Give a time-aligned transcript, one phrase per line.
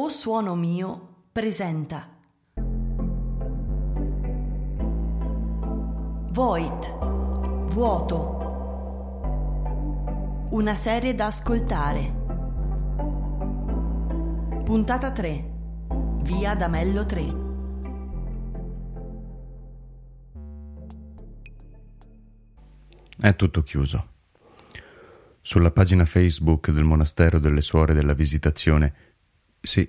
[0.00, 2.20] O Suono Mio presenta
[6.30, 6.98] Void,
[7.72, 8.36] vuoto.
[10.50, 12.14] Una serie da ascoltare.
[14.62, 15.56] Puntata 3.
[16.22, 17.34] Via D'Amello 3.
[23.20, 24.10] È tutto chiuso.
[25.40, 29.07] Sulla pagina Facebook del monastero delle suore della Visitazione,
[29.68, 29.86] sì,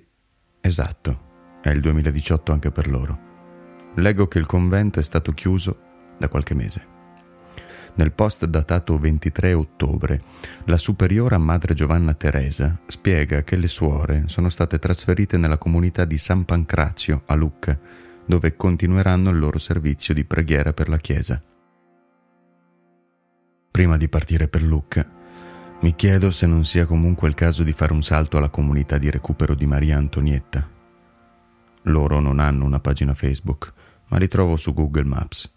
[0.60, 3.18] esatto, è il 2018 anche per loro.
[3.94, 5.80] Leggo che il convento è stato chiuso
[6.18, 6.86] da qualche mese.
[7.94, 10.22] Nel post datato 23 ottobre,
[10.66, 16.18] la superiora Madre Giovanna Teresa spiega che le suore sono state trasferite nella comunità di
[16.18, 17.78] San Pancrazio a Lucca,
[18.26, 21.42] dove continueranno il loro servizio di preghiera per la Chiesa.
[23.70, 25.19] Prima di partire per Lucca,
[25.82, 29.10] mi chiedo se non sia comunque il caso di fare un salto alla comunità di
[29.10, 30.68] recupero di Maria Antonietta.
[31.84, 33.72] Loro non hanno una pagina Facebook,
[34.08, 35.50] ma li trovo su Google Maps.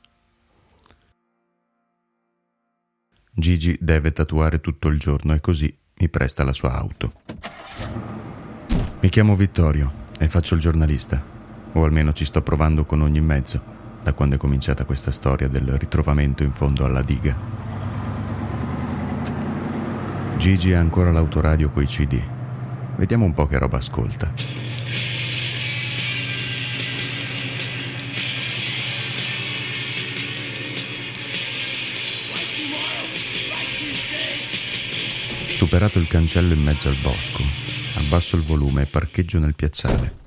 [3.35, 7.13] Gigi deve tatuare tutto il giorno e così mi presta la sua auto.
[9.01, 11.21] Mi chiamo Vittorio e faccio il giornalista,
[11.73, 13.61] o almeno ci sto provando con ogni mezzo,
[14.01, 17.62] da quando è cominciata questa storia del ritrovamento in fondo alla diga.
[20.37, 22.21] Gigi ha ancora l'autoradio coi CD.
[22.97, 24.31] Vediamo un po' che roba ascolta.
[35.47, 37.41] Superato il cancello in mezzo al bosco,
[37.95, 40.22] abbasso il volume e parcheggio nel piazzale.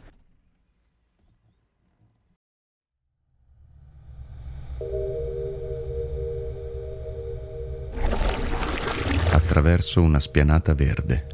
[9.47, 11.27] Attraverso una spianata verde.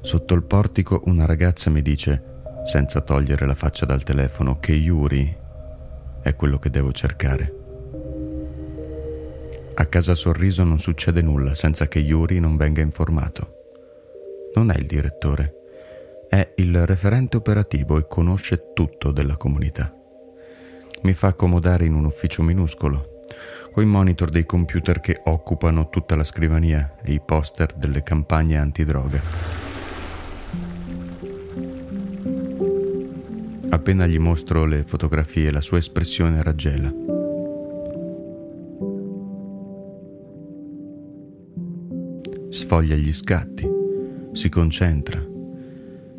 [0.00, 2.22] Sotto il portico una ragazza mi dice,
[2.64, 5.36] senza togliere la faccia dal telefono, che Yuri
[6.22, 7.54] è quello che devo cercare.
[9.74, 13.56] A casa Sorriso non succede nulla senza che Yuri non venga informato.
[14.54, 15.54] Non è il direttore,
[16.30, 19.94] è il referente operativo e conosce tutto della comunità.
[21.02, 23.20] Mi fa accomodare in un ufficio minuscolo,
[23.72, 29.20] coi monitor dei computer che occupano tutta la scrivania e i poster delle campagne antidroga.
[33.70, 37.10] Appena gli mostro le fotografie, la sua espressione raggela.
[42.70, 43.68] sfoglia gli scatti,
[44.32, 45.20] si concentra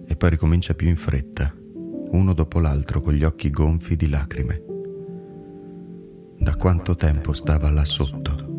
[0.05, 1.53] e poi ricomincia più in fretta,
[2.11, 4.80] uno dopo l'altro con gli occhi gonfi di lacrime.
[6.41, 8.49] Da quanto tempo stava là sotto?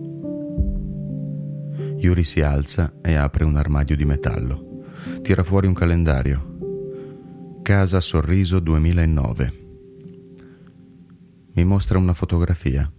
[1.98, 4.84] Yuri si alza e apre un armadio di metallo.
[5.22, 7.60] Tira fuori un calendario.
[7.62, 9.60] Casa Sorriso 2009.
[11.54, 12.90] Mi mostra una fotografia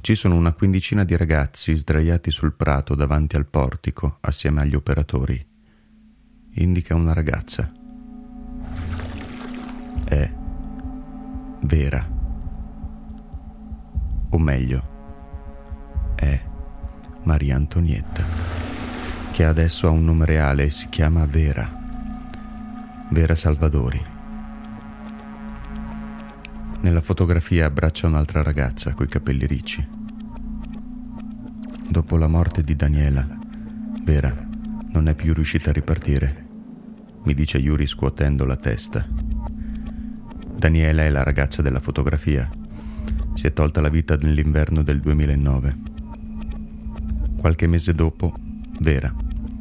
[0.00, 5.44] ci sono una quindicina di ragazzi sdraiati sul prato davanti al portico assieme agli operatori.
[6.54, 7.70] Indica una ragazza.
[10.04, 10.32] È
[11.62, 12.15] vera.
[14.36, 16.38] O meglio, è
[17.22, 18.22] Maria Antonietta,
[19.32, 21.66] che adesso ha un nome reale e si chiama Vera.
[23.08, 24.04] Vera Salvadori.
[26.82, 29.88] Nella fotografia abbraccia un'altra ragazza coi capelli ricci.
[31.88, 33.26] Dopo la morte di Daniela,
[34.02, 34.36] Vera
[34.90, 36.46] non è più riuscita a ripartire,
[37.22, 39.02] mi dice Yuri scuotendo la testa.
[40.56, 42.50] Daniela è la ragazza della fotografia.
[43.46, 45.76] È tolta la vita nell'inverno del 2009.
[47.36, 48.34] Qualche mese dopo,
[48.80, 49.14] Vera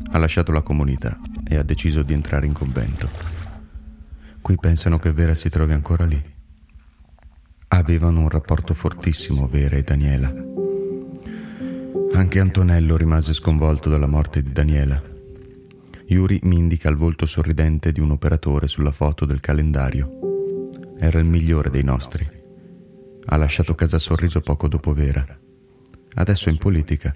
[0.09, 3.07] ha lasciato la comunità e ha deciso di entrare in convento.
[4.41, 6.19] Qui pensano che Vera si trovi ancora lì.
[7.67, 10.33] Avevano un rapporto fortissimo Vera e Daniela
[12.13, 14.99] anche Antonello rimase sconvolto dalla morte di Daniela.
[16.07, 20.09] Yuri mi indica il volto sorridente di un operatore sulla foto del calendario.
[20.97, 22.34] Era il migliore dei nostri.
[23.27, 25.25] Ha lasciato casa Sorriso poco dopo Vera.
[26.15, 27.13] Adesso è in politica,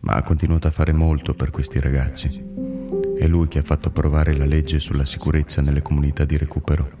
[0.00, 2.42] ma ha continuato a fare molto per questi ragazzi.
[3.18, 6.98] È lui che ha fatto approvare la legge sulla sicurezza nelle comunità di recupero.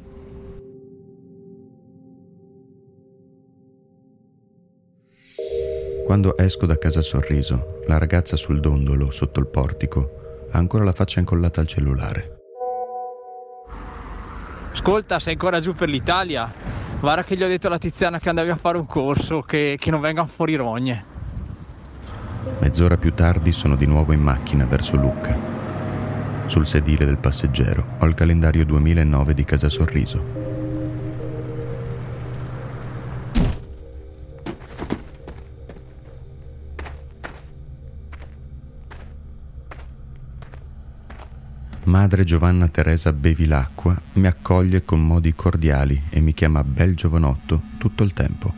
[6.04, 10.92] Quando esco da casa Sorriso, la ragazza sul dondolo, sotto il portico, ha ancora la
[10.92, 12.38] faccia incollata al cellulare.
[14.72, 16.79] Ascolta, sei ancora giù per l'Italia?
[17.00, 19.90] Guarda che gli ho detto alla Tiziana che andavi a fare un corso, che, che
[19.90, 21.04] non vengano fuori rogne.
[22.58, 25.34] Mezz'ora più tardi sono di nuovo in macchina verso Lucca.
[26.44, 30.39] Sul sedile del passeggero ho il calendario 2009 di Casa Sorriso.
[41.84, 48.02] Madre Giovanna Teresa Bevilacqua mi accoglie con modi cordiali e mi chiama bel giovanotto tutto
[48.02, 48.52] il tempo.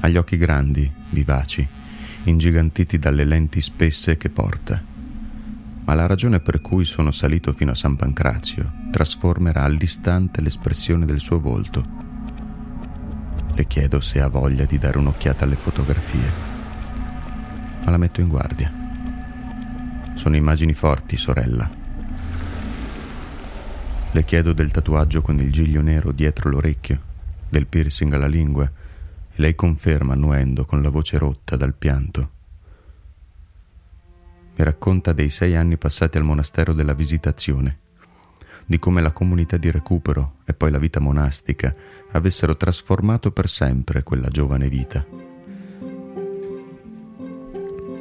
[0.00, 1.68] Ha gli occhi grandi, vivaci,
[2.24, 4.82] ingigantiti dalle lenti spesse che porta.
[5.84, 11.20] Ma la ragione per cui sono salito fino a San Pancrazio trasformerà all'istante l'espressione del
[11.20, 11.84] suo volto.
[13.54, 16.32] Le chiedo se ha voglia di dare un'occhiata alle fotografie,
[17.84, 18.72] ma la metto in guardia.
[20.14, 21.75] Sono immagini forti, sorella.
[24.16, 26.98] Le chiedo del tatuaggio con il giglio nero dietro l'orecchio,
[27.50, 28.66] del piercing alla lingua
[29.34, 32.30] lei conferma annuendo con la voce rotta dal pianto.
[34.56, 37.78] Mi racconta dei sei anni passati al monastero della Visitazione,
[38.64, 41.74] di come la comunità di recupero e poi la vita monastica
[42.12, 45.04] avessero trasformato per sempre quella giovane vita.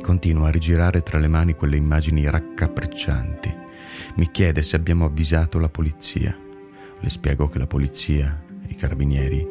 [0.01, 3.63] Continua a rigirare tra le mani quelle immagini raccapriccianti.
[4.15, 6.37] Mi chiede se abbiamo avvisato la polizia.
[6.99, 9.45] Le spiego che la polizia, i carabinieri,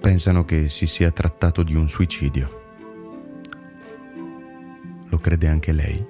[0.00, 2.58] pensano che si sia trattato di un suicidio.
[5.08, 6.06] Lo crede anche lei?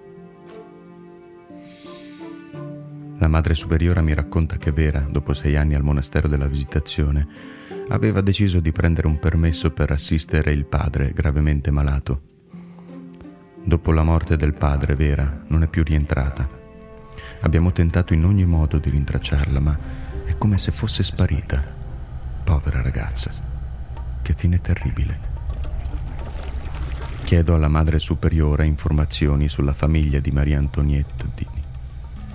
[3.19, 7.27] La madre superiora mi racconta che Vera, dopo sei anni al monastero della Visitazione,
[7.89, 12.21] aveva deciso di prendere un permesso per assistere il padre gravemente malato.
[13.65, 16.60] Dopo la morte del padre, Vera non è più rientrata.
[17.41, 19.79] Abbiamo tentato in ogni modo di rintracciarla, ma
[20.25, 21.63] è come se fosse sparita.
[22.45, 23.31] Povera ragazza
[24.23, 25.29] che fine terribile.
[27.25, 31.47] Chiedo alla Madre Superiore informazioni sulla famiglia di Maria Antonietta di,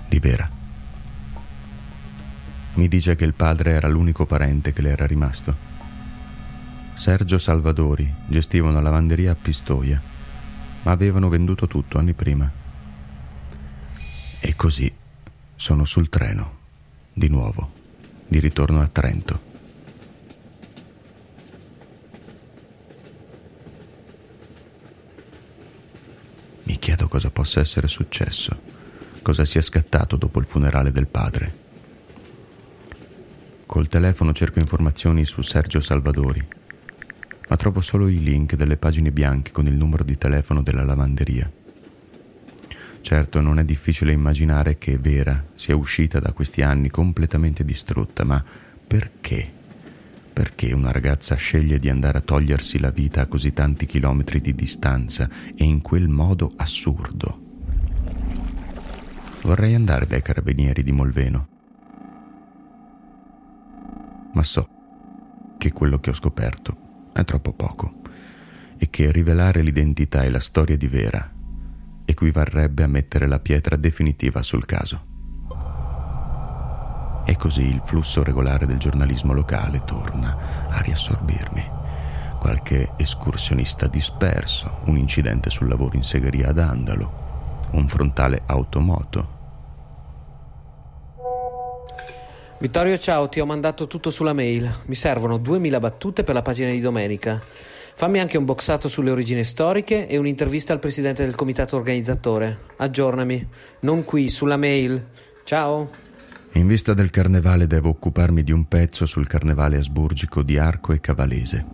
[0.08, 0.48] di Vera.
[2.74, 5.54] Mi dice che il padre era l'unico parente che le era rimasto.
[6.94, 10.00] Sergio Salvadori gestiva una lavanderia a Pistoia,
[10.82, 12.50] ma avevano venduto tutto anni prima.
[14.40, 14.92] E così
[15.54, 16.58] sono sul treno,
[17.12, 17.72] di nuovo,
[18.28, 19.40] di ritorno a Trento.
[26.64, 28.60] Mi chiedo cosa possa essere successo,
[29.22, 31.64] cosa sia scattato dopo il funerale del padre.
[33.66, 36.46] Col telefono cerco informazioni su Sergio Salvadori,
[37.48, 41.55] ma trovo solo i link delle pagine bianche con il numero di telefono della lavanderia.
[43.06, 48.44] Certo, non è difficile immaginare che Vera sia uscita da questi anni completamente distrutta, ma
[48.84, 49.48] perché?
[50.32, 54.56] Perché una ragazza sceglie di andare a togliersi la vita a così tanti chilometri di
[54.56, 57.40] distanza e in quel modo assurdo?
[59.42, 61.48] Vorrei andare dai carabinieri di Molveno.
[64.32, 64.68] Ma so
[65.58, 68.00] che quello che ho scoperto è troppo poco
[68.76, 71.34] e che rivelare l'identità e la storia di Vera
[72.06, 75.14] equivarrebbe a mettere la pietra definitiva sul caso.
[77.26, 81.74] E così il flusso regolare del giornalismo locale torna a riassorbirmi.
[82.38, 89.34] Qualche escursionista disperso, un incidente sul lavoro in segheria ad Andalo, un frontale automoto.
[92.58, 94.72] Vittorio, ciao, ti ho mandato tutto sulla mail.
[94.86, 97.38] Mi servono 2000 battute per la pagina di domenica.
[97.98, 102.58] Fammi anche un boxato sulle origini storiche e un'intervista al presidente del comitato organizzatore.
[102.76, 103.48] Aggiornami.
[103.80, 105.02] Non qui, sulla mail.
[105.44, 105.90] Ciao.
[106.52, 111.00] In vista del carnevale devo occuparmi di un pezzo sul carnevale asburgico di Arco e
[111.00, 111.64] Cavalese.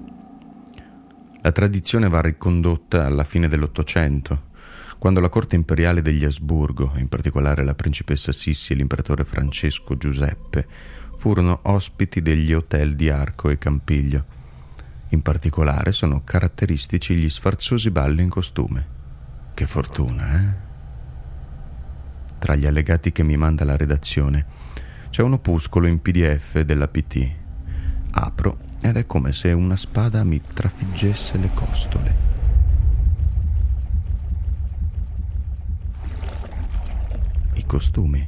[1.40, 4.50] La tradizione va ricondotta alla fine dell'Ottocento,
[4.98, 10.68] quando la corte imperiale degli Asburgo, in particolare la principessa Sissi e l'imperatore Francesco Giuseppe,
[11.16, 14.40] furono ospiti degli hotel di Arco e Campiglio.
[15.12, 18.86] In particolare sono caratteristici gli sfarzosi balli in costume.
[19.52, 20.54] Che fortuna, eh?
[22.38, 24.46] Tra gli allegati che mi manda la redazione
[25.10, 27.30] c'è un opuscolo in PDF della PT.
[28.12, 32.16] Apro ed è come se una spada mi trafiggesse le costole.
[37.52, 38.26] I costumi,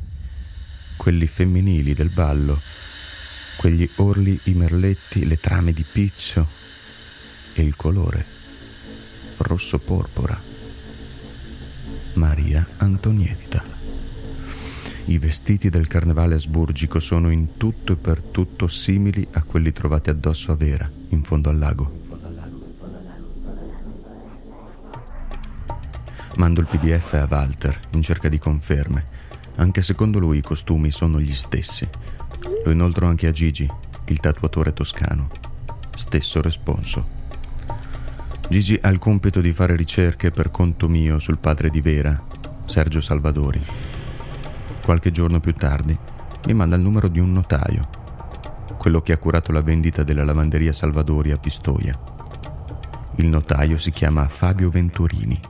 [0.98, 2.60] quelli femminili del ballo,
[3.56, 6.63] quegli orli i merletti, le trame di pizzo
[7.54, 8.24] e il colore
[9.38, 10.38] rosso porpora.
[12.14, 13.62] Maria Antonietta.
[15.06, 20.10] I vestiti del carnevale asburgico sono in tutto e per tutto simili a quelli trovati
[20.10, 22.02] addosso a Vera, in fondo al lago.
[26.36, 29.22] Mando il PDF a Walter in cerca di conferme
[29.56, 31.88] Anche secondo lui i costumi sono gli stessi.
[32.64, 33.70] Lo inoltro anche a Gigi,
[34.06, 35.28] il tatuatore toscano.
[35.94, 37.13] Stesso responso.
[38.54, 42.24] Gigi ha il compito di fare ricerche per conto mio sul padre di Vera,
[42.66, 43.60] Sergio Salvadori.
[44.80, 45.98] Qualche giorno più tardi
[46.46, 47.88] mi manda il numero di un notaio,
[48.78, 52.00] quello che ha curato la vendita della lavanderia Salvadori a Pistoia.
[53.16, 55.40] Il notaio si chiama Fabio Venturini.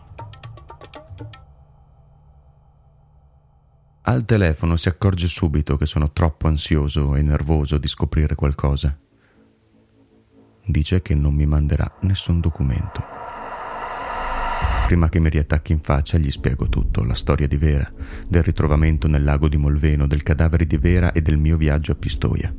[4.05, 8.97] Al telefono si accorge subito che sono troppo ansioso e nervoso di scoprire qualcosa
[10.67, 13.13] dice che non mi manderà nessun documento.
[14.87, 17.91] Prima che mi riattacchi in faccia gli spiego tutto, la storia di Vera,
[18.29, 21.95] del ritrovamento nel lago di Molveno, del cadavere di Vera e del mio viaggio a
[21.95, 22.55] Pistoia.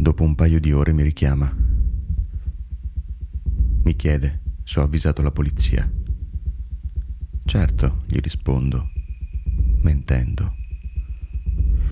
[0.00, 1.54] Dopo un paio di ore mi richiama.
[3.82, 5.90] Mi chiede se ho avvisato la polizia.
[7.44, 8.90] Certo, gli rispondo,
[9.82, 10.54] mentendo.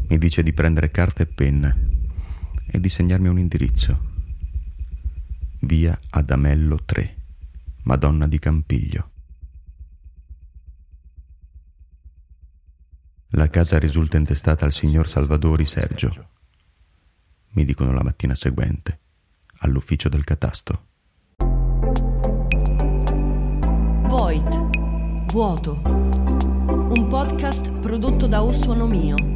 [0.08, 1.85] Mi dice di prendere carta e penna
[2.76, 3.98] e di segnarmi un indirizzo.
[5.60, 7.16] Via Adamello 3,
[7.84, 9.10] Madonna di Campiglio.
[13.30, 16.28] La casa risulta intestata al signor Salvadori Sergio.
[17.52, 19.00] Mi dicono la mattina seguente,
[19.60, 20.88] all'ufficio del catasto.
[24.06, 25.80] Void, vuoto.
[25.82, 29.35] Un podcast prodotto da Ossuono Mio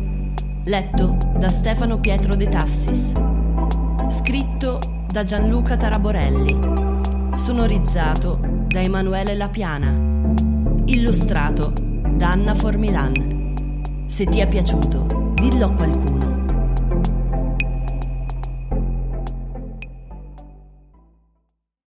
[0.71, 3.12] Letto da Stefano Pietro De Tassis.
[4.09, 4.79] Scritto
[5.11, 6.57] da Gianluca Taraborelli.
[7.35, 9.93] Sonorizzato da Emanuele Lapiana.
[10.85, 11.73] Illustrato
[12.15, 14.05] da Anna Formilan.
[14.07, 16.39] Se ti è piaciuto, dillo a qualcuno.